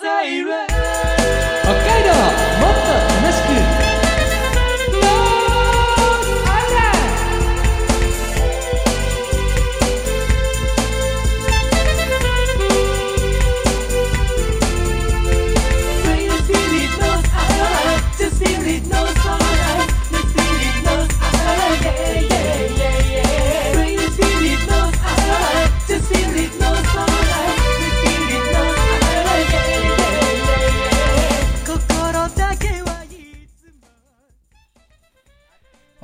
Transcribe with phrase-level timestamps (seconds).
[0.00, 0.79] 北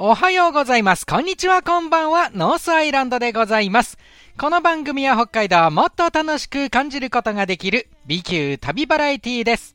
[0.09, 1.05] おはようございます。
[1.05, 2.31] こんにちは、こんばんは。
[2.33, 3.99] ノースアイランドでございます。
[4.39, 9.75] この番組は北海道をもっと楽しく感じることができる B 級旅バラエティです。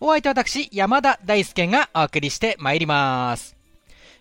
[0.00, 3.55] お相手は私、山田大輔がお送りしてまいります。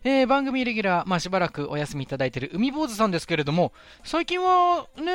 [0.08, 3.73] えー、番組レギュラー、まあ、しばらくお休みいただいている海坊主さんですけれども、
[4.04, 5.09] 最近はね、え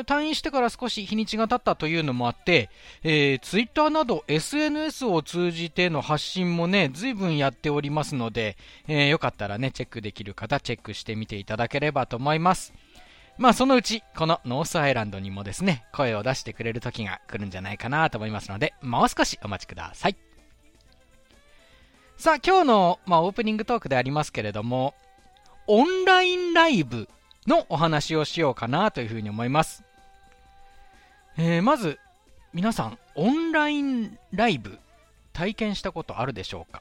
[0.00, 2.68] ー退院してから少し日にちが経ったというのもあって、
[3.02, 12.74] えー、ツイッターなど SNS を通じての発信もね、随分やっておりますので、えーよかったらね、チェックできる方、チェックしてみていただければと思います。
[13.38, 20.25] まあ、そのうち、このノースアイランドにもですね、声を出してくれる時が来るんじゃないかなと思いますので、もう少しお待ちください。
[22.18, 24.94] さあ、今日の、まあ、オープニングトークでありますけれども、
[25.66, 27.08] オンラインライブ
[27.46, 29.84] のお話をしようかなというふうに思います。
[31.36, 31.98] えーまず、
[32.54, 34.78] 皆さん、オンラインライブ、
[35.34, 36.80] 体験したことあるでしょうか？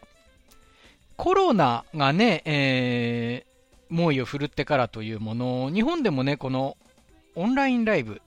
[1.17, 3.55] コロナがね、えー
[3.93, 6.75] 猛威を振るってからというもの、日本でもね、この
[7.35, 8.21] オンラインライブ、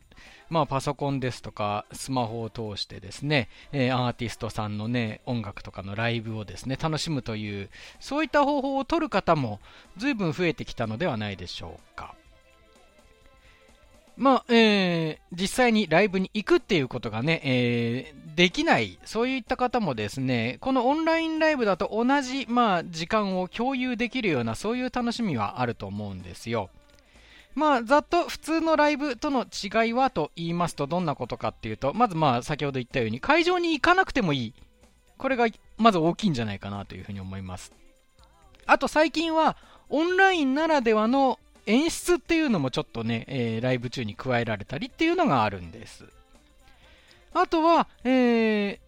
[0.51, 7.69] まあ、パソコンですとか、スマホを通してですね、えーアーティストさんのね、音楽とかのライブをですね、楽しむという、
[8.01, 9.61] そういった方法を取る方も
[9.99, 12.15] 随分増えてきたのではないでしょうか。
[14.17, 26.71] まあ、えー実際にライブに行くっていうことがね、えーできない、そういった方もですね、このオンラインライブだと同じ、まあ、時間を共有できるような、そういう楽しみはあると思うんですよ。
[27.59, 34.55] まあ、ざっと普通のライブとの違いはと言いますと、どんなことかっていうと、まずまあ、先ほど言ったように、会場に行かなくてもいい。
[35.19, 37.73] これが、まず大きいんじゃないかなというふうに思います。
[38.65, 39.57] あと最近は、
[39.89, 46.05] オンラインならではの演出っていうのもちょっとね、えーライブ中に加えられたりっていうのがあるんです。
[47.35, 48.79] あとは、えー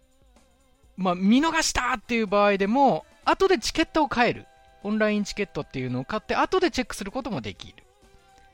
[0.95, 4.45] まあ、見逃したっていう場合でも、後でチケットを買える。
[4.83, 7.83] オンラインチケットっていうのを買って、後でチェックすることもできる。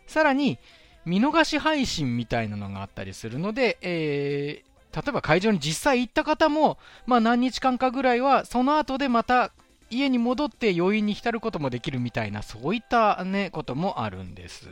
[0.07, 0.57] さらに、
[1.05, 9.51] 見逃し配信みたいなのがあったりするので、えー例えば会場に実際行った方も、まあ、何日間かぐらいは、その後でまた
[9.91, 14.67] 家に戻って余韻に浸ることもできるみたいな、そういったね、こともあるんです。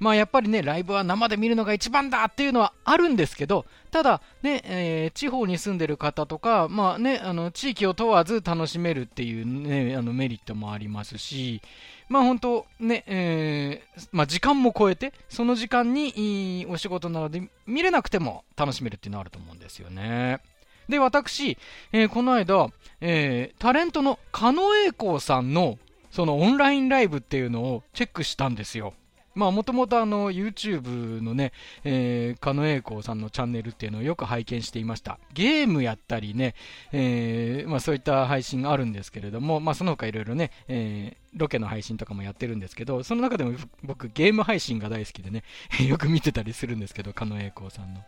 [0.00, 11.60] まあやっぱりね、ライブは生で見るのが一番だっていうのはあるんですけど、ただね、えー地方に住んでる方とか、まあね、あの、地域を問わず楽しめるっていうね、あのメリットもありますし、
[12.08, 20.40] まあ本当ね、えーまあ時間も超えて、その時間にいいお仕事なので見れなくても楽しめるっていうのはあると思うんですよね。
[20.88, 21.58] で、私、
[21.92, 22.70] えーこの間、
[23.02, 25.78] えータレントの狩野英孝さんの
[26.10, 28.94] そのオンラインライブっていうのをチェックしたんですよ。
[29.34, 31.52] まあ、もともとあの、YouTube のね、
[31.84, 35.18] えー、狩野英孝さんのチャンネルっていうのをよく拝見していました。
[35.32, 36.54] ゲームやったりね、
[36.92, 43.52] えーまあそういった配信があるんですけれども、まあその他いろいろね、えーロケの配信とかもやってるんですけど、その中でも
[43.84, 45.44] 僕ゲーム配信が大好きでね、
[45.88, 48.04] よく見てたりするんですけど、狩野英孝さんの。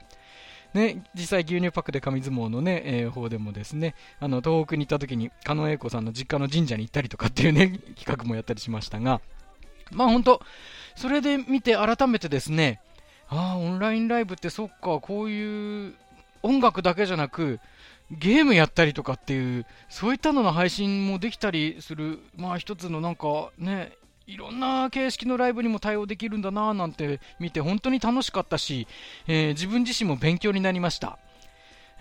[0.74, 9.20] ね、実際牛乳パックで紙相撲のね、えー方でもですね、あの、東北に行った時に、狩野英孝さんの実家の神社に行ったりとかっていうね、 企画もやったりしましたが、
[9.92, 10.42] まあ本当
[10.96, 12.80] それで見て改めてですね、
[13.28, 15.94] ああ、オンラインライブってそっか、こういう
[16.42, 17.60] 音楽だけじゃなく、
[18.10, 23.92] ゲームやったりとかっていう、そういったのの配信もできたりする、まあ一つのなんかね、
[24.26, 28.86] いろんな形式のライブにも対応できるんだなぁなんて見て本当に楽しかったし、
[29.26, 31.18] えー自分自身も勉強になりました。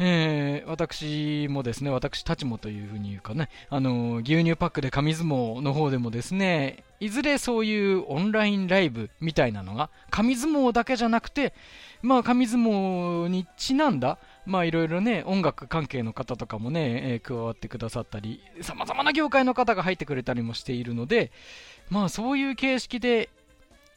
[0.03, 11.53] えー私もですね、私たちもというふうに言うかね、あの牛乳パックで紙相撲の方でもですね、いずれそういうオンラインライブみたいなのが、紙相撲だけじゃなくて、
[12.01, 14.17] まあ紙相撲にちなんだ、
[14.47, 21.31] まあいろいろね、音楽関係の方とかもね、えー加わってくださったり、様々な業界の方が入ってくれたりもしているので、
[21.91, 23.29] まあそういう形式で、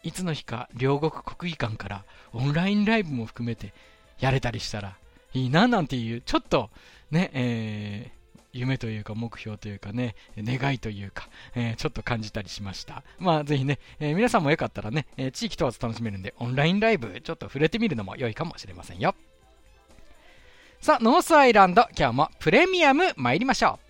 [0.02, 2.04] いつの日か両国国技館から
[2.34, 3.72] オンラインライブも含めて
[4.20, 4.98] やれたりしたら
[5.34, 6.70] いいななんていう、ちょっと
[7.10, 8.24] ね、えー
[8.56, 13.02] 夢というか目標というかね、願いというか、えーちょっと感じたりしました。
[13.18, 19.16] まあぜひね、えー皆さんもよかったらね、えー地域問わず楽しめるんで、オンラインライブちょっと触れてみるのも良いかもしれませんよ。
[20.80, 23.83] さあノースアイランド今日もプレミアム参りましょう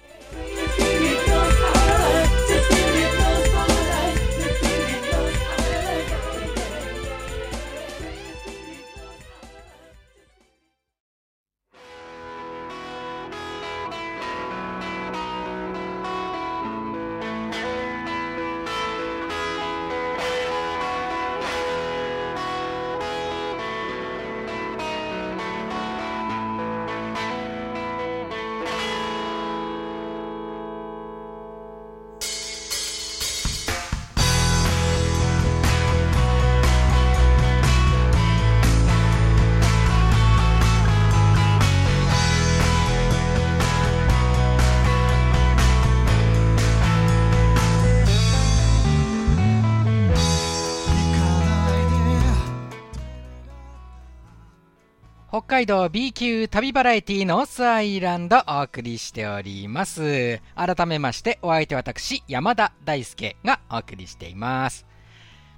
[55.55, 60.41] 海道 B 級旅バラエティノースアイランドお送りしております。
[60.57, 64.85] 改めましてお相手私山田大輔がお送りしています。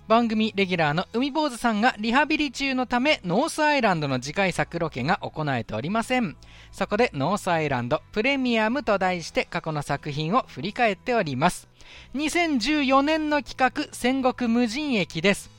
[0.06, 6.37] 番組レギュラーの海坊主さんがリハビリ中のためノースアイランドの次回作ロケが行えておりません。
[6.72, 11.70] そこでノースアイランドプレミアムと題して過去の作品を振り返っております。
[12.14, 15.56] 2014年の企画戦国無人駅です。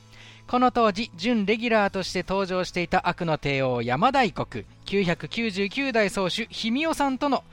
[0.48, 7.44] この当時、準レギュラーとして登場していた悪の帝王山大国、999代宗主、氷見尾さんとの、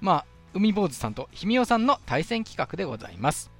[0.00, 0.24] まあ、
[0.54, 3.50] 海坊主さんと氷見尾さんの対戦企画でございます。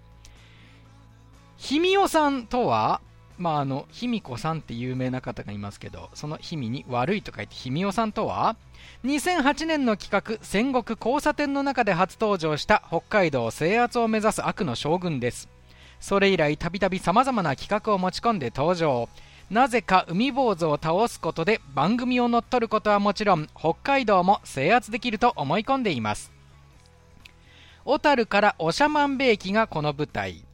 [1.61, 3.01] 氷見尾さんとは、
[3.37, 8.55] まあ、あの、卑弥呼さんって有名な方がいますけど、その卑弥に悪いと書いて氷見尾さんとは、
[9.05, 15.54] 2008年の企画、戦国交差点の中で初登場した北海道制圧を目指す悪の将軍です。
[16.05, 19.09] それ以来たびたびさまざまな企画を持ち込んで登場。
[19.49, 26.31] なぜか海坊主を倒すことで番組を乗っ取ることはもちろん北海道も制圧できると思い込んでいます。
[27.87, 30.45] 小樽から長万部駅がこの舞台。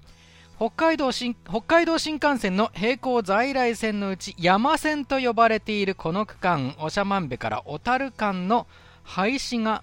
[0.56, 8.68] 北海道新北海道新幹線の並行在来線のうち山線と呼ばれているこの区間長万部から小樽間の
[9.02, 9.82] 廃止が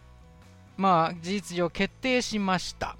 [0.78, 2.96] まあ事実上決定しました。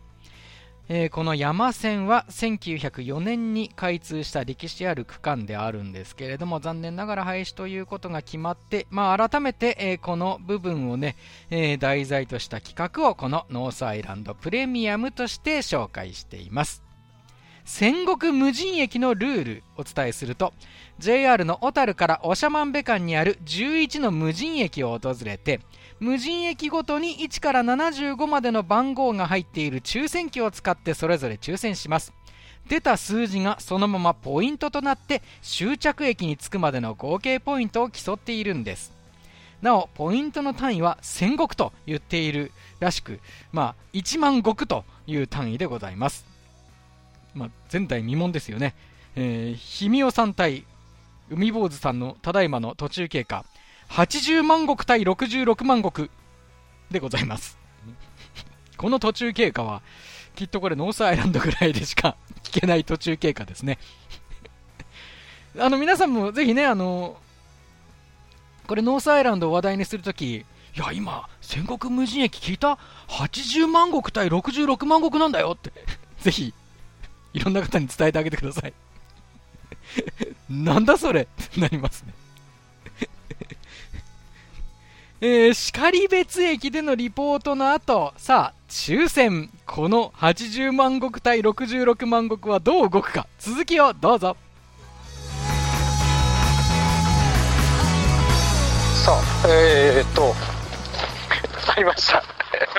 [0.90, 11.18] えーこの山線は1904年に開通した歴史ある区間であるんですけれども残念ながら廃止ということが決まって、まあ、改めて、えーこの部分をね、
[11.50, 16.88] えー題材とした企画をこのノースアイランドプレミアムとして紹介しています。
[17.68, 20.54] 戦国無人駅のルールお伝えすると
[21.00, 25.60] JR の小樽から長万部間にある11の無人駅を訪れて
[26.00, 32.14] 無人駅ごとに1から75までの番号が入っている抽選機を使ってそれぞれ抽選します。
[32.68, 38.94] 出た数字がそのままポイントとなって終着駅に着くまでの合計ポイントを競っているんです。
[39.62, 43.20] なおポイントの単位は戦国と言っているらしく
[43.52, 46.26] まあ1万石という単位でございます。
[47.34, 48.76] まあ、前代未聞ですよね。
[49.16, 50.66] えー、氷見尾さん対
[51.30, 53.46] 海坊主さんのただいまの途中経過、
[53.90, 56.10] 80万石対66万石
[56.92, 57.58] でございます。
[58.78, 59.82] この途中経過は、
[60.36, 63.80] きっとこれノースアイランドぐらいでしか 聞けない途中経過ですね。
[65.60, 67.18] あの、皆さんもぜひね、あの、
[68.68, 70.46] これノースアイランドを話題にするとき、い
[70.76, 75.74] や、今、戦国無人駅聞いた ?80 万石対66万石なんだよって、
[76.22, 76.54] ぜひ、
[77.34, 78.74] いろんな方に伝えてあげてください。
[80.50, 82.14] なんだそれってなりますね。
[85.20, 89.50] えー、然別駅でのリポートの後、さあ、抽選。
[89.66, 93.26] この80万石対66万石はどう動くか。
[93.40, 94.38] 続きをどうぞ。
[99.04, 100.36] さあ、えー、っと、
[101.66, 102.24] 去りました。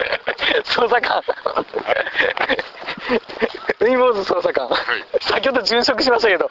[0.64, 1.20] 捜査官。
[3.80, 4.68] 海坊主捜査官。
[5.20, 6.50] 先ほど殉職しましたけど。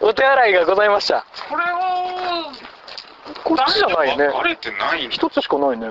[0.00, 1.24] お手洗いがございました。
[1.48, 2.52] これは、
[3.44, 4.24] こっちじゃないね。
[4.24, 5.88] あれってない一つしかないね。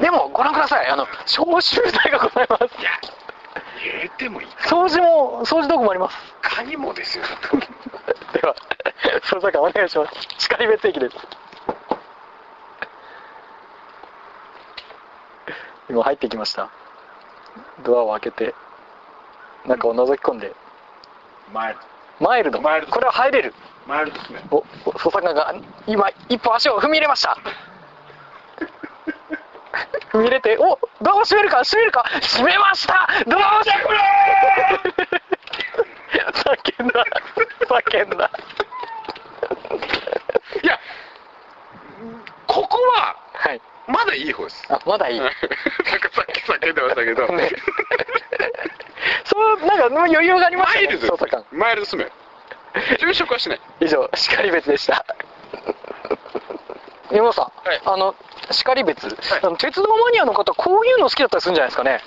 [0.00, 0.86] でも、ご覧ください。
[0.86, 2.64] あの、消臭剤がございます。
[2.80, 2.90] いや、
[4.16, 6.16] てもいいか掃除も、掃除道具もあります。
[6.42, 7.24] かにもですよ。
[8.32, 8.54] では、
[9.24, 10.12] 捜査官お願いします。
[10.58, 11.16] 然別駅です。
[15.88, 16.70] 今入ってきました。
[17.84, 18.54] ドアを開けて、
[19.66, 20.54] 中を覗き込んで、
[21.52, 21.78] マイル
[22.20, 22.60] マイルド。
[22.60, 22.92] マイルド。
[22.92, 23.54] これは入れる。
[23.86, 24.40] マイルですね。
[24.50, 25.54] お、お捜査官が
[25.86, 27.36] 今、一歩足を踏み入れました。
[30.12, 32.04] 踏み入れて、おドアを閉めるか閉めるか。
[32.20, 33.08] 閉めました。
[33.26, 33.84] ドアを閉め
[36.44, 37.04] 叫んだ
[37.68, 38.30] 叫んだは
[42.60, 43.23] はい
[43.86, 44.64] まだいい方です。
[44.68, 45.20] あまだいい。
[45.20, 45.34] なんか
[46.12, 47.50] さっき叫んでましたけど、 ね。
[49.24, 50.86] そうなんか余裕がありましたね。
[50.86, 52.12] マイルド捜査官マイルドスメル
[52.98, 53.60] 昼食はしない。
[53.80, 55.04] 以上叱別でした。
[57.10, 57.82] 山本さん、はい。
[57.84, 58.14] あの
[58.50, 62.00] 叱別、あの鉄道マニアの方こういうの好きだったりするんじゃないですかね。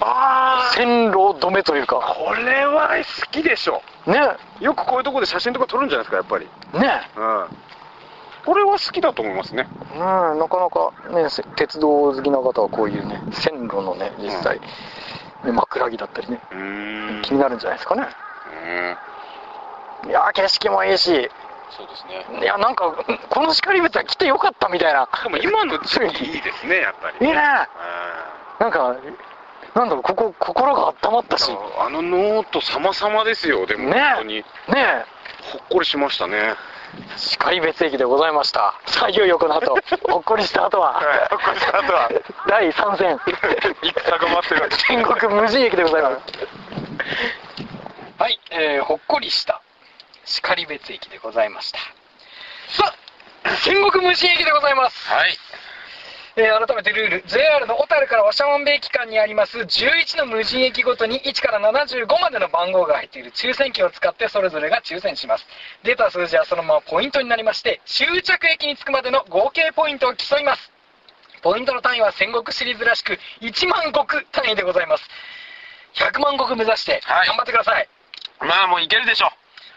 [0.00, 1.96] ああ線路止めというか。
[1.96, 3.82] これは好きでしょ。
[4.06, 4.20] ね。
[4.60, 6.48] よくこういうところで写真とか撮るんじゃないですかやっぱり。
[6.78, 7.08] ね。
[7.16, 7.58] うん
[8.44, 9.68] これは好きだと思いますね。
[9.94, 9.98] うん
[10.38, 14.58] なかなかねせ鉄道好きな方はこういうね線路のね実際、
[15.44, 17.22] ね枕木だったりねうーん。
[17.22, 18.06] 気になるんじゃないですかね。
[20.04, 20.10] うん。
[20.10, 21.30] いやー景色もいいし。
[21.76, 22.40] そうですね。
[22.42, 25.08] いやなんかうんこの叱別は来てよかったみたいな。
[25.22, 27.26] でも今の時期いいですねやっぱり。
[27.26, 27.38] いいね。
[28.58, 28.96] うなんか
[29.74, 31.50] なんだろうここ心が温まったし。
[31.52, 34.00] んあのノート様々ですよでもね。
[34.16, 34.34] 本当に。
[34.34, 34.44] ね。
[34.76, 35.04] え
[35.52, 36.54] ほっこりしましたね
[37.16, 38.74] 叱別駅でございました。
[38.86, 39.76] さあいよいよこの後
[40.10, 41.04] ほっこりした後は、はい。
[41.30, 42.10] ほっこりした後は。
[42.48, 43.20] 第3戦。
[43.24, 44.68] 戦が待ってる。
[44.86, 46.16] 天国無人駅でございます。
[48.18, 49.60] はい、えー、ほっこりした。
[50.24, 51.78] 叱別駅でございました。
[52.68, 52.94] さ
[53.44, 55.08] あ戦国無人駅でございます。
[55.08, 55.36] はい
[56.34, 57.24] えー改めてルール。
[57.26, 65.44] JR の小樽から長万部駅間にあります11の無人駅ごとに1から75までの番号が入っている抽選機を使ってそれぞれが抽選します。
[65.82, 70.72] 出た数字はそのままポイントになりまして終着駅に着くまでの合計ポイントを競います。
[71.42, 75.04] ポイントの単位は戦国シリーズらしく1万石単位でございます。
[75.96, 77.26] 100万石目指してはい。
[77.26, 77.86] 頑張ってください、
[78.40, 79.28] まあもういけるでしょ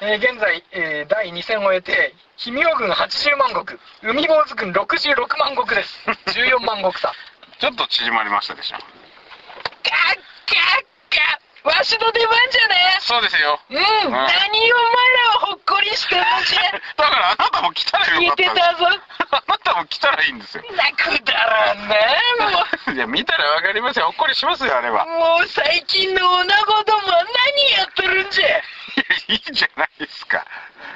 [0.02, 6.00] えー現在、えー第2戦を終えて氷見尾軍80万石海坊主軍66万石です。
[6.38, 7.14] 14万石差。
[7.60, 8.78] ちょっと縮まりましたでしょ。
[8.78, 13.60] カッカッカわしの出番じゃねそうですよ。
[13.70, 16.62] うん、何お前らはほっこりしてるのじゃ。
[16.96, 18.88] だからあなたも来たらよかったてたぞ。
[19.32, 20.64] あなたも来たらいいんですよ。
[20.72, 21.96] なくだらんな
[22.52, 24.06] も いや見たらわかりますよ。
[24.06, 25.04] ほっこりしますよあれは。
[25.04, 28.48] うもう最近の女子どもは何やってるんじゃ。
[28.48, 28.60] いや
[29.30, 30.46] いいじゃないですか。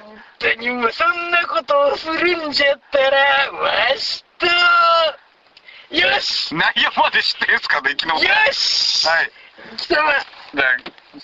[0.06, 4.46] 本当にもうそんなことをするんじゃったらわしと。
[5.96, 6.54] よし。
[6.54, 9.08] 内容まで知ってんすかね昨日よし。
[9.08, 9.32] はい。
[9.78, 10.14] 貴様
[10.54, 10.78] じゃあ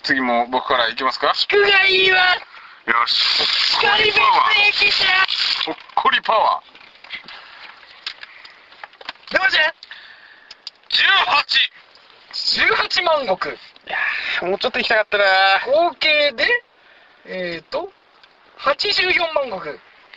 [0.03, 1.33] 次も僕からいきますか？
[1.35, 2.17] 聞くがいいわ。
[2.85, 3.43] よし。
[3.79, 4.15] 光別
[4.83, 5.07] 駅じゃ
[5.65, 6.61] ほっこりパワ
[9.31, 9.73] どうじゃー
[12.61, 13.29] 18 18万石。
[13.29, 13.31] い
[13.89, 15.23] やーもうちょっと行きたかったな。
[15.65, 16.63] 合計で
[17.25, 17.91] えっ、ー、と
[18.59, 19.69] 84万石。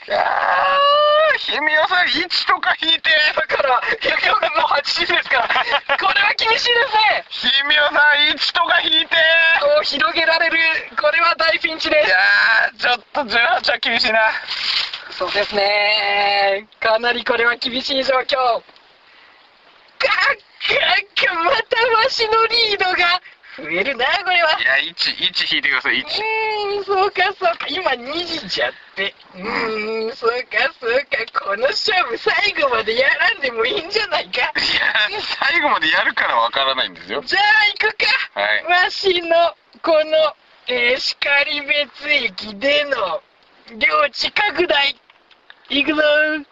[0.08, 1.07] いやー
[1.38, 5.49] ひみおさん1とか引いてだから結局もう80ですから。
[5.97, 6.75] これは厳しいで
[7.30, 9.16] すねひみおさん1とか引いて。
[9.61, 10.59] こう広げられる
[11.00, 12.07] これは大ピンチです。
[12.07, 14.18] いやーちょっと18は厳しいな。
[15.11, 16.66] そうですね。
[16.80, 18.37] かなりこれは厳しい状況。
[19.99, 23.07] ガッガッガまたわしのリードが
[23.58, 24.54] 増えるなこれは。
[24.60, 27.66] いや11引いてくださいう1ーんそうかそうか。
[27.68, 29.14] 今2時じゃって。
[29.34, 34.40] うーんそうかそうかこの勝負最後までやらんでもいいんじゃないか。
[34.40, 34.52] いや
[35.40, 37.20] 最後までやるからわからないんですよ。
[37.22, 37.42] じゃあ
[37.74, 38.06] 行くか、
[38.40, 38.84] はい。
[38.84, 40.34] わしのこの、
[40.68, 41.18] えー、叱
[41.66, 43.22] 別駅での
[43.76, 44.96] 領地拡大。
[45.70, 46.46] 行くぞ来い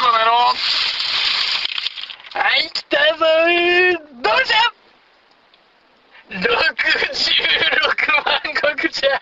[0.00, 0.52] この野郎
[2.32, 3.24] はい来たぞ
[4.22, 4.56] どうじゃ
[6.30, 6.38] 66
[8.24, 8.38] 万
[8.78, 9.18] 石じゃ。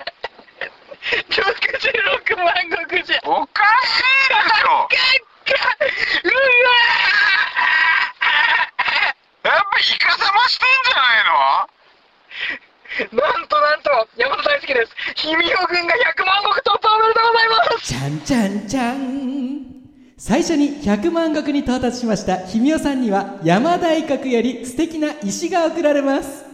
[1.31, 2.53] 66万
[2.91, 3.21] 石じゃ。
[3.25, 5.57] おかしいでしょカッカ
[6.23, 6.37] うわ
[9.45, 11.25] やっぱイカサマしてんじゃない
[13.17, 13.89] のなんとなんと
[14.19, 14.93] 山田大好きです。
[15.25, 17.87] 氷見尾軍が100万石突破おめでとうございます。
[17.87, 19.78] ちゃんちゃんちゃん
[20.19, 26.45] 最初に100万石に到達しましたひみおさんには山大国より素敵な石が贈られます。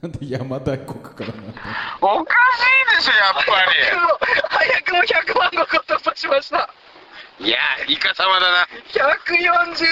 [0.00, 1.52] なんで山大国からなんだ
[2.00, 4.18] おかしいでしょやっぱ早くも
[4.48, 6.70] 早くも100万石を突破しました。
[7.40, 8.68] りいやイカサマだな。
[8.94, 9.90] 146万石で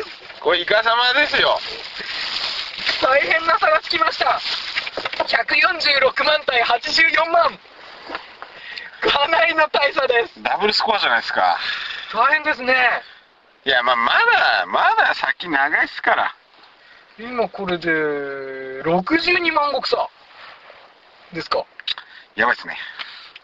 [0.00, 0.40] す。
[0.40, 1.58] これイカサマですよ。
[3.02, 4.40] 大変な差がつきました。
[5.26, 7.58] 146万対84万。
[9.02, 10.42] かなりの大差です。
[10.42, 11.58] ダブルスコアじゃないですか
[12.12, 12.74] 大変ですね。
[13.64, 16.34] いやまあまだまだ先長いっすから。
[17.18, 17.88] 今これで
[18.82, 20.08] 62万石差
[21.32, 21.66] ですか。
[22.36, 22.76] やばいっすね。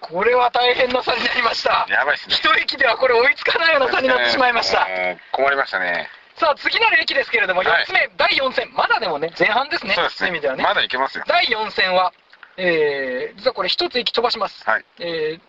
[0.01, 1.87] これは大変な差になりました。
[1.91, 2.35] やばいっすね。
[2.35, 4.87] 一駅ではこれ追いつかないような差になってしまいました。
[4.87, 6.09] うん困りましたね。
[6.37, 7.85] さあ次なる駅ですけれどもはい。
[7.85, 8.73] 4つ目、第4戦。
[8.75, 9.95] まだでもね前半ですね。
[9.95, 10.31] そうですね。
[10.31, 10.63] 意味ではね。
[10.63, 11.25] まだいけますよ。
[11.27, 12.13] 第4戦は、
[12.57, 14.85] えー、実はこれ一つ駅飛ばします、はい。
[15.01, 15.41] えー、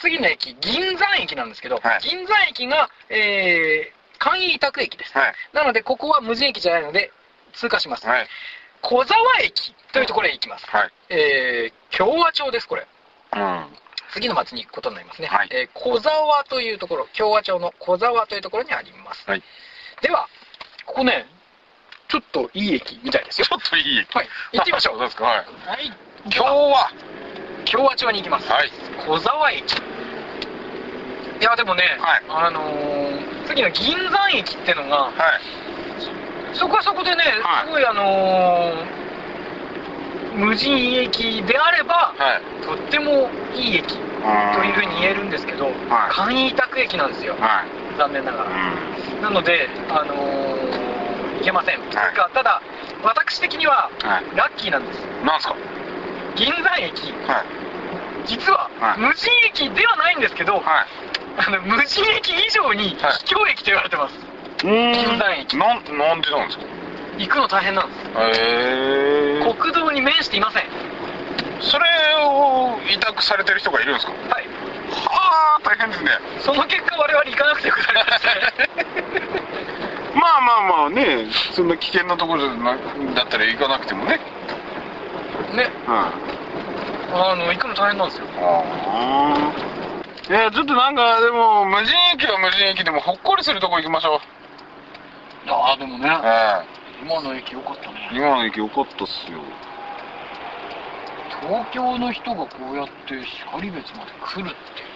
[0.00, 5.16] 次の駅、銀山駅なんですけど、はい銀山駅が、えー、簡易委託駅です。
[5.16, 5.34] はい。
[5.52, 7.12] なので、ここは無人駅じゃないので、
[7.52, 8.06] 通過します。
[8.06, 8.28] はい。
[8.82, 10.66] 小沢駅というところへ行きます。
[10.68, 10.92] はい。
[11.08, 12.86] えー、共和町です、これ。
[13.34, 13.66] うん。
[14.12, 15.28] 次の町に行くことになりますね。
[15.28, 19.28] はいえー小沢というところ、共和町の小沢というところにあります。
[19.28, 19.42] はい
[20.02, 20.28] では、
[20.84, 21.26] ここね、
[22.08, 23.54] ちょっといい駅みたいですよち。
[23.54, 24.06] ょっといい。
[24.10, 24.98] はい、行ってみましょう。
[24.98, 25.24] そうですか。
[25.24, 25.36] はい。
[25.66, 25.86] はい、
[26.24, 26.92] 今日は、
[27.70, 28.50] 共和町に行きます。
[28.50, 28.70] はい。
[29.06, 29.62] 小沢駅。
[29.72, 36.54] いや、でもね、はいあのー次の銀山駅ってのが、はい。
[36.56, 38.84] そこはそこでね、はいすごいあのー
[40.36, 42.64] 無人駅であれば、はい。
[42.64, 45.74] とってもいい駅というふうに言えるんですけど、はい
[46.10, 47.98] 簡易委託駅なんですよ、はい。
[47.98, 48.50] 残念ながら。
[48.50, 49.22] うん。
[49.22, 51.80] なので、あのー、いけません。
[51.82, 51.90] とい
[52.32, 52.62] ただ、
[53.04, 54.36] 私的には、はい。
[54.36, 54.98] ラッキーなんです。
[55.24, 55.54] なんすか？
[56.36, 58.26] 銀山駅、はい。
[58.26, 60.64] 実は、はい無人駅ではないんですけど、はい。
[61.36, 64.14] あの無人駅以上にはい秘境駅と言われてます。
[64.64, 66.64] うん銀山駅なん、なんでなんですか？
[67.18, 67.94] 行くの大変なんで
[68.34, 68.40] す。
[68.40, 69.54] へえ。
[69.54, 70.64] 国道に面していません。
[71.60, 71.84] それ
[72.26, 74.12] を委託されてる人がいるんですか？
[74.12, 74.44] はい。
[74.90, 76.10] はあ、大変ですね。
[76.40, 78.68] その結果、我々行かなくてよくなりましたね。
[80.14, 82.42] まあまあまあね、そんな危険なところ
[83.14, 84.20] だったら行かなくてもね。
[85.54, 86.12] ね、は
[87.12, 88.26] あの、行くの大変なんですよ。
[88.26, 88.28] い。
[88.38, 88.62] あ
[89.34, 89.74] あ。
[90.28, 95.50] いや、ちょっとなんか、でも、無人駅は無人駅でもほっこりするとこ行きましょう。
[95.50, 96.64] ああ、でもね、は
[97.02, 98.16] 今の駅良かったねい。。
[98.16, 99.40] 今の駅良かったっすよ。
[101.42, 104.54] 東京の人がこうやって光別まで来るっ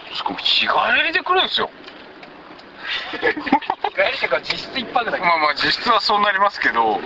[0.09, 0.15] て。
[0.15, 0.69] しかも日帰
[1.07, 1.71] りで来るんですよ。
[3.12, 5.25] 日帰りってか実質一泊だけど。
[5.27, 7.00] まあまあ、実質はそうなりますけど、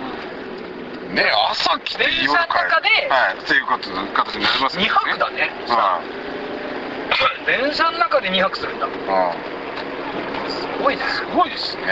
[1.13, 5.51] ね、朝来て電車の中ではい、っていうこと形になります2泊だね。
[5.69, 7.45] はい。
[7.45, 8.87] 電車の中で2泊するんだ。
[8.87, 8.93] うん。
[10.49, 11.03] すごいね。
[11.03, 11.83] すごいですね。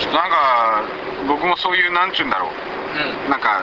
[0.00, 0.82] ちょっとなんか、
[1.28, 3.26] 僕もそういう、なんちゅうんだろうん。
[3.26, 3.30] う。
[3.30, 3.62] なんか、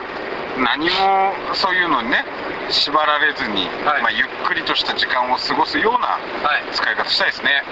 [0.58, 2.24] 何もそういうのにね、
[2.70, 6.20] 縛られずに、はいまあ、ゆっくりとした時間を過ごすようなは
[6.60, 6.74] い。
[6.74, 7.52] 使い方したいですね。
[7.52, 7.64] ね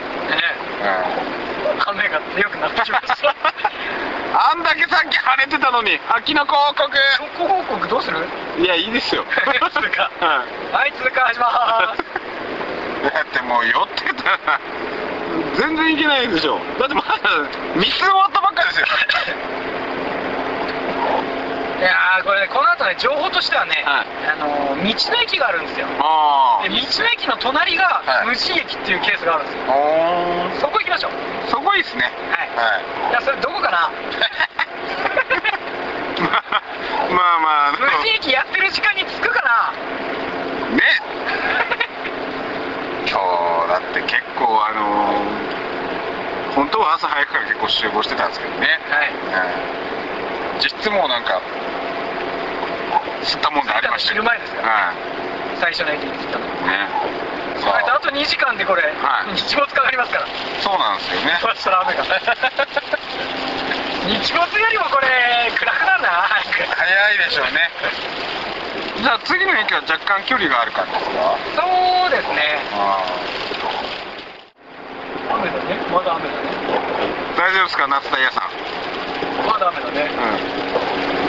[0.81, 1.89] うん。
[1.91, 3.35] 雨が強くなってきました。
[4.51, 6.91] あんだけさっき晴れてたのに、秋の広告
[7.37, 8.17] 速報報告どうする？
[8.59, 9.23] いや、いいですよ。
[9.23, 9.35] 通
[9.91, 12.03] 過はいはい、通過しまーす。
[13.13, 14.59] だってもう酔ってたら
[15.57, 17.07] 全然いけないでしょだってまだ
[17.75, 18.87] 3つ終わったばっかですよ
[21.79, 24.05] いやー、これね、この後ね、情報としてはね、はい。
[24.31, 25.87] あのー、道の駅があるんですよ。
[25.99, 28.27] あで、道の駅の隣がはい。
[28.27, 29.63] 無人駅っていうケースがあるんですよ。
[29.67, 29.73] あ
[30.61, 31.11] そこ行きましょう。
[31.49, 32.03] そこいいっすね。
[32.31, 32.49] はい。
[32.55, 33.11] はい。
[33.11, 33.91] いや、それどこかな？
[37.11, 39.71] まあまあ無人駅やってる時間に着くかな？
[40.77, 40.81] ね。
[43.07, 45.45] 今日だって結構あのー
[46.55, 48.99] 本当は朝早くから結構集合してたんですけどね、はい。
[49.01, 49.53] はい
[50.63, 51.41] 実質もうなんか
[53.23, 54.93] 吸ったもんがありました昼前ですよは
[55.59, 56.45] 最初の駅に着いたの。
[56.45, 56.87] いね
[57.65, 60.27] あと2時間でこれ、はい日没かかりますから。
[60.61, 62.03] そうなんですよねそしたら雨が。
[64.05, 65.07] 日没よりもこれ、
[65.57, 66.09] 暗くなるな、
[66.77, 67.69] 早いでしょうね
[69.01, 71.37] じゃあ次の駅は若干距離がある感じですか？
[71.55, 72.59] そうですね。
[72.77, 73.01] あ
[75.33, 75.77] 雨だね。
[75.91, 76.37] まだ雨だね。
[77.35, 79.47] ー大丈夫ですか夏タイヤさん？
[79.47, 80.11] まだ雨だね。
[80.11, 81.24] うん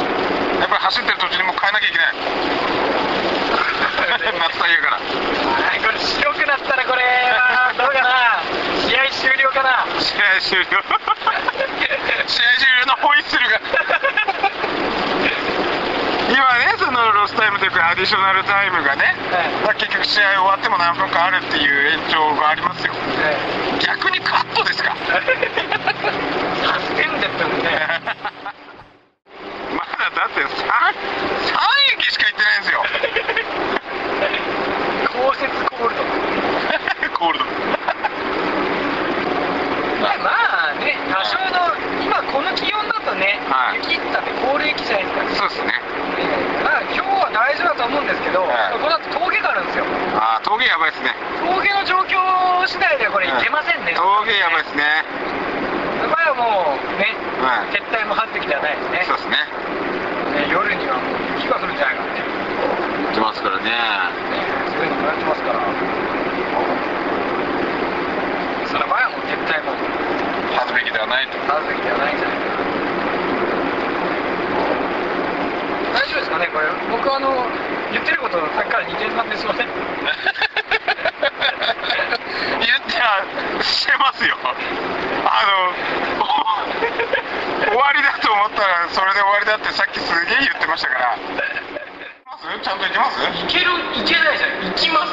[0.61, 2.15] やっぱり走ってる途中にもう変えなきゃいけない。
[4.37, 4.97] 夏タイヤから。
[4.97, 5.03] は
[5.77, 5.81] い。
[5.81, 8.43] これ白くなったらこれはどうかな？
[8.89, 9.87] 試合終了かな？
[10.01, 10.67] 試合終了。
[12.27, 13.61] 試合終了のホイッスルが。
[16.29, 19.15] 今ねそのロスタイムというかアディショナルタイムがね、
[19.65, 22.93] まあ、結局試合終わっても何分かあるっていう延長がありますよ。
[23.81, 24.95] 逆にカットですか？
[25.07, 25.21] サ
[26.81, 27.87] スペンデッドにね。
[28.23, 28.31] ま
[30.17, 30.73] だだって 3, 三
[31.93, 32.81] 駅しか行ってないんですよ。
[35.13, 36.01] 降雪コールド。
[37.13, 37.45] コールド
[40.01, 43.77] まあまあね多少の今この気温だとね、はい。
[43.77, 44.09] 雪って
[44.41, 45.45] コール駅じゃないですか。
[45.45, 45.83] そうですね。
[46.65, 48.81] まあ今日は大丈夫だと思うんですけど、はい。
[48.81, 49.85] この後峠があるんですよ。
[50.17, 51.15] ああ峠やばいですね。
[51.45, 55.05] 峠の状況次第ではこれ行けませんね、峠やばいですね。
[56.01, 57.77] その場合はもうねはい。
[57.77, 59.05] 撤退もはってきではないですね。
[59.05, 59.76] そうですね
[60.69, 63.71] ね夜にはもう雪が降るんじゃないかって、ね、行ってますからね。
[64.75, 65.63] そういうのもやってますから。
[68.67, 69.71] その場合はもう撤退も
[70.59, 71.39] 恥ずべきではないと。
[71.47, 72.57] なるべきではないんじゃないかな
[75.95, 76.67] 大丈夫ですかねこれ。
[76.91, 77.47] 僕あの
[77.93, 79.69] 言ってることさっきから似てる感じですいません。
[83.63, 84.37] してますよ。
[85.25, 85.43] あ
[86.03, 86.06] の
[88.47, 91.19] 思ったらそれで終わりだってさっきすげえ言ってましたから。
[91.19, 91.27] 行き
[92.23, 92.47] ます？
[92.63, 93.19] ちゃんと行きます？
[93.27, 93.67] 行ける？
[93.75, 94.71] 行けないじゃん。
[94.71, 95.11] 行きます。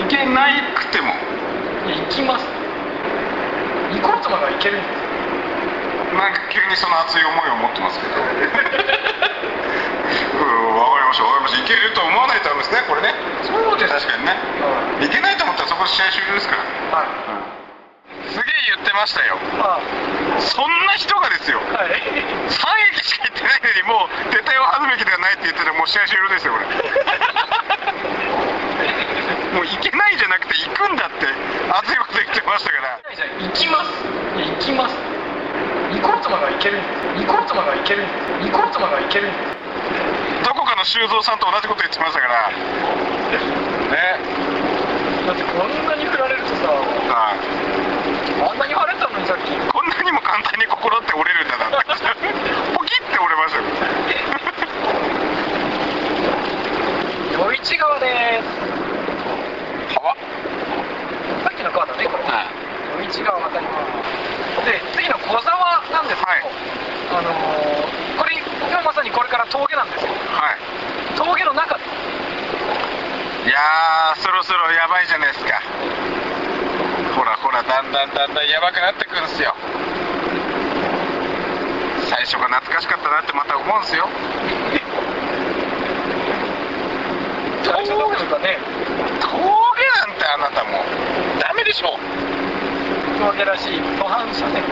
[0.00, 1.12] 行けないくても。
[1.84, 2.48] 行きます。
[3.92, 4.80] 行こうと思えば行ける。
[4.80, 4.96] んです
[6.16, 8.16] なんか急にその熱い思いを持ってますけど。
[8.16, 8.40] うん分
[10.80, 11.28] かりました。
[11.28, 11.62] 分かりました。
[11.62, 13.12] 行けると思わないとダメですねこれね。
[13.44, 13.92] そうです。
[13.92, 14.32] 確かにね。
[15.04, 16.62] 行けないと思ったらそこで試合終了ですから。
[16.96, 17.08] はい。
[18.32, 19.36] すげえ言ってましたよ。
[19.60, 19.78] あ
[20.40, 21.58] そんな人がですよ。
[21.58, 22.00] はい。
[22.48, 22.62] 3
[22.94, 26.66] 駅しか行ってないのにもう撤退を恥ずべきではないって言ってたらもう試合終了ですよこれ。
[29.54, 31.26] もう行けないじゃなくて行くんだって
[31.70, 32.98] 熱いこと言ってましたから。
[33.38, 33.90] 行きます。
[34.34, 34.96] 行きます。
[35.94, 36.78] 行こうと思えば行ける。
[36.78, 36.88] んで
[37.22, 38.02] す行こうと思えば行ける。
[38.02, 38.12] んで
[38.50, 39.30] す行こうと思えば行ける。
[40.42, 42.50] どこかの修造さんと同じこと言ってましたから。
[42.50, 44.18] ね。
[45.26, 48.50] だってこんなに振られるとさはい。
[48.50, 49.73] あんなに晴れたのにさっき
[50.04, 51.88] にも簡単に心って折れるんだなって。
[52.76, 53.64] ポキって折れましたよ
[57.40, 58.44] 余市川です
[59.96, 60.20] 川さ
[61.50, 62.04] っきの川だね。
[62.04, 62.52] これはい
[63.00, 63.66] 余市川渡り
[64.64, 66.44] で次の小沢なんですけど、はい。
[67.10, 68.36] あのー、これ
[68.70, 70.12] 今まさにこれから峠なんですよ。
[70.12, 70.58] はい。
[71.16, 71.84] 峠の中で。
[71.84, 75.60] いやーそろそろやばいじゃないですか。
[77.14, 79.54] ほらほらだんだんだんだんやばくなってくるんですよ
[82.14, 84.06] 最初が懐かしかったなってまた思うんですよ。
[87.66, 88.56] 最初どうですかね。
[89.18, 89.34] 峠
[89.98, 90.84] なんてあなたもう
[91.42, 91.98] ダメでしょ。
[93.18, 94.62] 峠らしい途半車線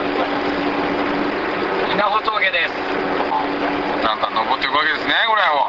[1.90, 2.74] 稲穂峠です。
[4.06, 5.66] だんだん登っていくわけですねこれを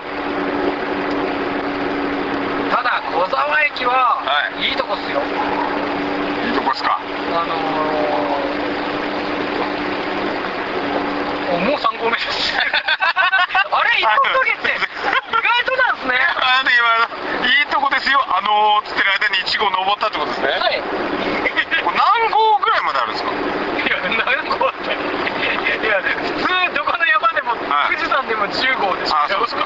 [2.70, 4.70] ただ小沢駅は、はい。
[4.70, 5.22] いいとこっすよ。
[5.22, 7.00] いいとこっすか。
[7.34, 16.20] あのー、おもう3合目ですあれ一本峠って意外となんですね。
[16.44, 16.84] あの今
[17.48, 18.20] いいとこですよ。
[18.28, 20.82] あのー、つってる間に1号登ったってことですね、はい。
[20.84, 23.32] 何号ぐらいまであるんですか？
[23.32, 23.36] い
[23.90, 24.20] や何
[24.60, 24.94] 合って。
[24.94, 27.96] いや普通どこの山でも、はい。
[27.96, 29.18] 富士山でも10号でしょ。
[29.18, 29.66] あそうですか。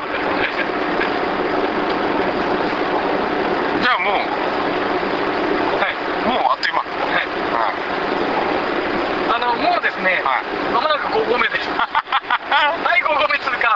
[3.81, 4.13] じゃあもう
[5.77, 5.93] はい
[6.29, 6.85] もうあっという間は
[7.21, 7.73] いは
[9.35, 11.69] あのもうですね、はいまもなく5合目です。
[11.71, 13.69] はい5合目通過。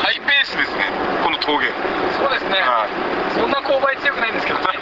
[0.00, 0.88] ハイペースですね
[1.22, 1.68] この峠。
[2.16, 2.88] そうですね、は
[3.36, 4.64] そんな勾配強くないんですけどね。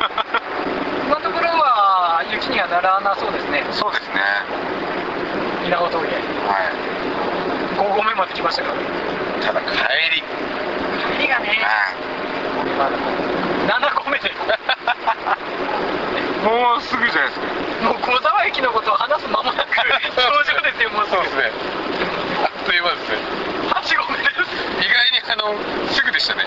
[1.07, 3.65] 今のところは雪にはならなそうですね。
[3.73, 4.21] そうですね。
[5.67, 6.07] 稲穂峠。
[6.07, 6.19] はい。
[7.77, 8.75] 5合目まで来ましたから。
[9.45, 9.67] ただ帰
[10.15, 10.23] り。
[11.19, 11.59] 帰りがね。
[12.79, 14.31] まだ7合目で。
[14.31, 14.37] す
[16.47, 17.47] もうすぐじゃないですか。
[17.83, 19.91] もう小沢駅のことを話す間もなく表
[20.55, 21.51] 情ですよもうすぐね。
[22.47, 23.11] あっという間です。
[23.11, 23.19] ね
[23.75, 24.39] 8合目です。
[24.79, 25.55] 意外にあの
[25.93, 26.47] すぐでしたね。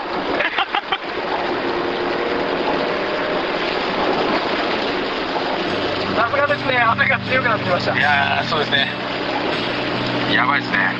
[6.16, 6.78] さすがですね。
[6.78, 7.96] 雨が強くなってきました。
[7.96, 8.88] いやーそうですね。
[10.34, 10.94] やばいですね。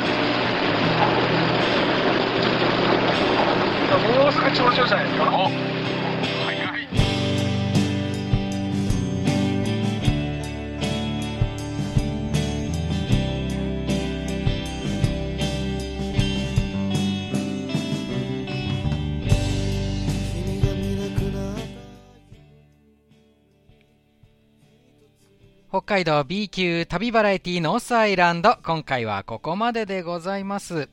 [4.23, 5.25] もうすぐ頂上じゃないですか？
[5.31, 5.51] お
[25.81, 28.59] 北海道 B 級旅バラエティノースアイランド。
[28.63, 30.91] 今回はここまででございます。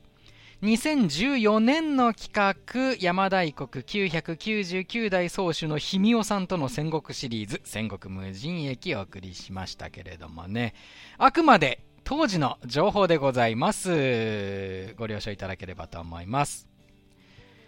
[0.61, 10.73] 2014年の企画山大国999代宗主の氷見尾さんとの戦国シリーズ戦国無人駅をお送りしましたけれどもね。
[11.17, 14.93] あくまで当時の情報でございます。
[14.95, 16.65] ご了承いただければと思います。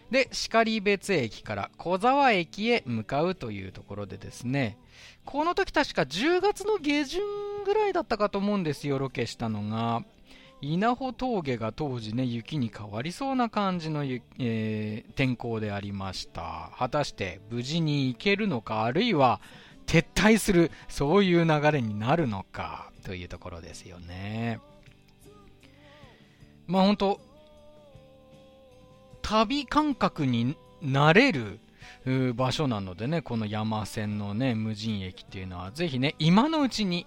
[0.10, 4.78] で然別駅から小沢駅へ向かうというところでですね。
[5.30, 7.22] この時確か10月の下旬
[7.64, 10.04] ぐらいだったかと思うんですよ、ロケしたのが。
[10.60, 16.72] 稲穂峠が当時ね、雪に変わりそうな感じの、えー天候でありました。
[16.80, 19.40] 果たして無事に行けるのか、あるいは
[19.86, 24.60] 撤退する、そういう流れになるのか、というところですよね。
[26.66, 27.22] まあ本当
[29.22, 31.60] 旅感覚になれる
[32.36, 37.06] 場所なのでね、この山線のね、無人駅っていうのは、ぜひね、今のうちに、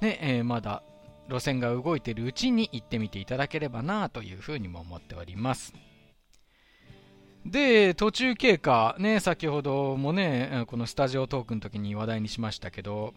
[0.00, 0.82] ね、えーまだ
[1.28, 5.74] 路線が動いてるうちに行ってみていただければなというふうにも思っております。
[7.46, 13.14] で、途中経過、ね、先ほどもね、このスタジオトークの時に話題にしましたけど、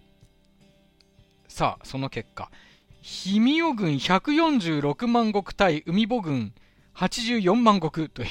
[1.47, 2.51] さあ、その結果、
[3.25, 6.53] 氷見尾軍146万石対海母軍
[6.95, 8.29] 84万石という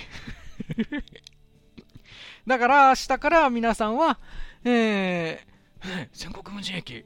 [2.47, 4.19] だから、明日から皆さんは、
[4.65, 7.05] えー、全国無人駅、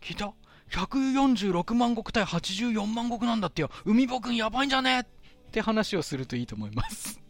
[0.00, 0.32] 聞いた
[0.70, 3.70] ?146 万石対84万石なんだってよ。
[3.84, 5.00] 海母軍やばいんじゃね？
[5.00, 5.04] っ
[5.50, 7.20] て話をするといいと思います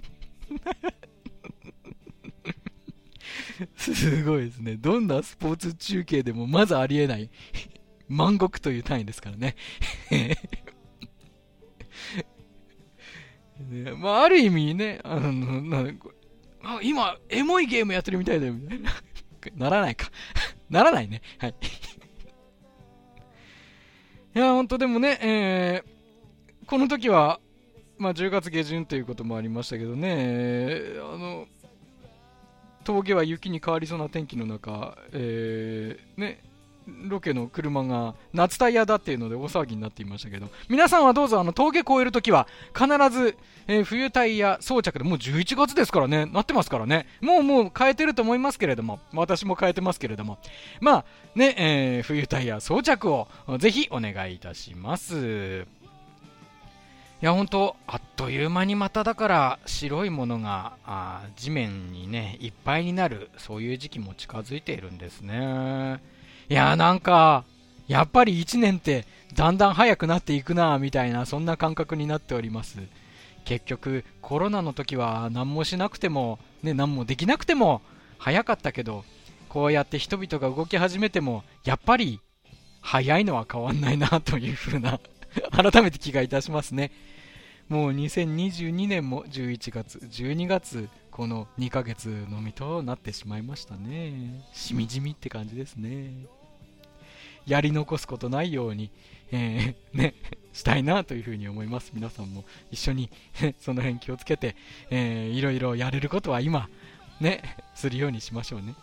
[3.77, 4.77] すごいですね。
[4.77, 7.31] どんなスポーツ中継でもまずありえない
[8.09, 9.57] 万石という単位ですからね
[13.59, 15.99] ねまあ、ある意味ね、あの、なん
[16.69, 18.91] あ今、エモいゲームやってるみたいだよ、みたいな。
[19.55, 20.11] ならないか。
[20.69, 21.23] ならないね。
[21.39, 21.55] はい。
[24.35, 27.39] いや、ほんとでもね、えー、この時は、
[27.99, 31.47] まあ、10月下旬ということもありましたけどね、あの、
[32.83, 36.43] 峠は雪に変わりそうな天気の中、えー、ね、
[36.87, 50.39] ロケの車が夏タイヤだっていうので大騒ぎになっていましたけど、皆さんはどうぞあの峠越えるときは必ず、えー、冬タイヤ装着でもう11月ですからね、なってますからね、もうもう変えてると思いますけれども、私も変えてますけれども、
[50.81, 55.67] まあね、えー、冬タイヤ装着をぜひお願いいたします。
[57.23, 66.03] いや本当あっという間にまただから白いものがあ地面にねいっぱいになるそういう時期も近づいているんですね。
[66.49, 67.45] いやなんか、
[67.89, 72.79] やっぱり1年ってだんだん早くなっていくなみたいなそんな感覚になっております。
[73.45, 77.81] 結局コロナの時は何もしなくても、ね、何もできなくても
[78.19, 79.05] 早かったけど
[79.49, 82.21] こうやって人々が動き始めてもやっぱり
[82.81, 84.99] 早いのは変わんないなというふうな
[85.53, 86.91] 改めて気がいたしますね。
[87.69, 94.45] もう2022年も11月12月この2ヶ月のみとなってしまいましたね。
[94.53, 96.27] しみじみって感じですね。
[97.47, 98.91] やり残すことないように、
[99.31, 100.15] えー、ね、
[100.53, 101.93] したいなというふうに思います。
[101.95, 103.11] 皆さんも一緒に
[103.61, 104.57] その辺気をつけて、
[104.91, 106.69] えー、いろいろやれることは今、
[107.21, 107.43] ね、
[107.75, 108.75] するようにしましょうね。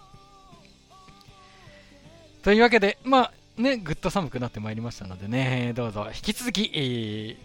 [2.41, 7.35] というわけで、まあ、ね、ぐっと寒くなってまいりましたのでね、どうぞ引き続き、えー、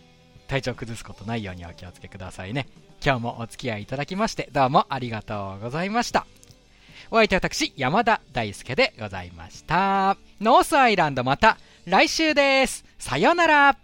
[0.49, 2.67] 体調崩すことないようにお気をつけくださいね。
[3.05, 6.27] 今日もお付き合いいただきまして、どうもありがとうございました。
[7.11, 10.17] お相手は私、山田大輔でございました。
[10.41, 12.85] ノースアイランドまた来週です。
[12.99, 13.77] さようなら。